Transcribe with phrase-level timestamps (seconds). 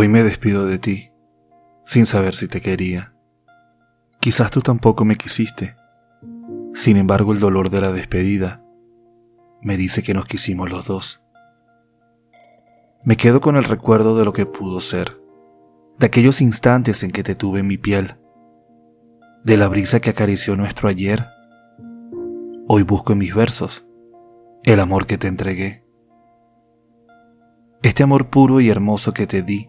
[0.00, 1.10] Hoy me despido de ti,
[1.84, 3.14] sin saber si te quería.
[4.20, 5.74] Quizás tú tampoco me quisiste.
[6.72, 8.62] Sin embargo, el dolor de la despedida
[9.60, 11.20] me dice que nos quisimos los dos.
[13.02, 15.20] Me quedo con el recuerdo de lo que pudo ser,
[15.98, 18.20] de aquellos instantes en que te tuve en mi piel,
[19.42, 21.26] de la brisa que acarició nuestro ayer.
[22.68, 23.84] Hoy busco en mis versos
[24.62, 25.84] el amor que te entregué.
[27.82, 29.68] Este amor puro y hermoso que te di,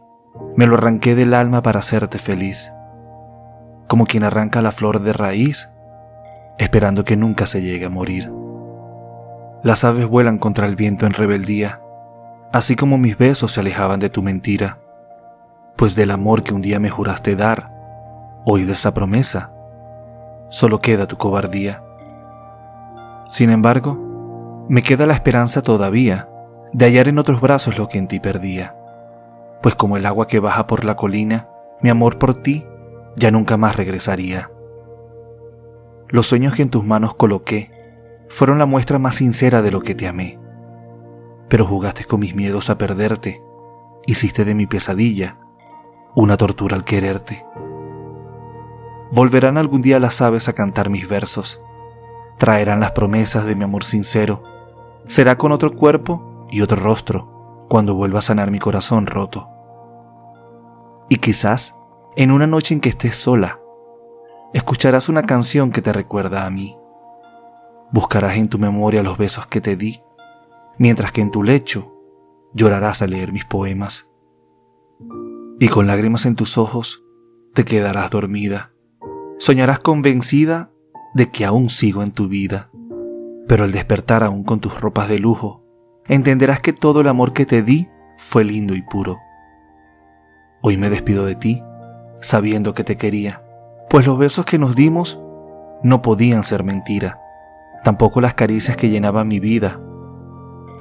[0.60, 2.74] me lo arranqué del alma para hacerte feliz,
[3.88, 5.70] como quien arranca la flor de raíz,
[6.58, 8.30] esperando que nunca se llegue a morir.
[9.64, 11.80] Las aves vuelan contra el viento en rebeldía,
[12.52, 14.80] así como mis besos se alejaban de tu mentira,
[15.78, 17.72] pues del amor que un día me juraste dar,
[18.46, 19.54] hoy de esa promesa,
[20.50, 21.82] solo queda tu cobardía.
[23.30, 26.28] Sin embargo, me queda la esperanza todavía
[26.74, 28.76] de hallar en otros brazos lo que en ti perdía,
[29.62, 31.50] pues como el agua que baja por la colina,
[31.82, 32.66] mi amor por ti
[33.16, 34.52] ya nunca más regresaría.
[36.08, 37.72] Los sueños que en tus manos coloqué
[38.30, 40.40] fueron la muestra más sincera de lo que te amé,
[41.50, 43.42] pero jugaste con mis miedos a perderte,
[44.06, 45.38] hiciste de mi pesadilla
[46.16, 47.46] una tortura al quererte.
[49.12, 51.62] Volverán algún día las aves a cantar mis versos,
[52.38, 54.44] traerán las promesas de mi amor sincero,
[55.08, 57.29] será con otro cuerpo y otro rostro
[57.70, 59.48] cuando vuelva a sanar mi corazón roto.
[61.08, 61.76] Y quizás,
[62.18, 63.60] en una noche en que estés sola,
[64.54, 66.76] escucharás una canción que te recuerda a mí.
[67.92, 70.02] Buscarás en tu memoria los besos que te di,
[70.78, 71.94] mientras que en tu lecho
[72.54, 74.10] llorarás al leer mis poemas.
[75.60, 77.04] Y con lágrimas en tus ojos
[77.54, 78.74] te quedarás dormida.
[79.38, 80.72] Soñarás convencida
[81.14, 82.72] de que aún sigo en tu vida,
[83.48, 85.69] pero al despertar aún con tus ropas de lujo,
[86.10, 89.20] entenderás que todo el amor que te di fue lindo y puro.
[90.62, 91.64] Hoy me despido de ti,
[92.20, 93.46] sabiendo que te quería,
[93.90, 95.22] pues los besos que nos dimos
[95.84, 97.22] no podían ser mentira,
[97.84, 99.80] tampoco las caricias que llenaban mi vida,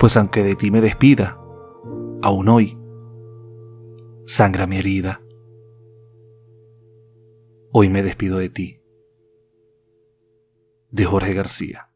[0.00, 1.38] pues aunque de ti me despida,
[2.22, 2.78] aún hoy
[4.27, 5.22] sangra mi herida.
[7.72, 8.83] Hoy me despido de ti.
[10.91, 11.88] De Jorge García.